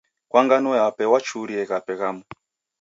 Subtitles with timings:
[0.31, 2.23] Kwa ngano yape wachurie ghape ghamu.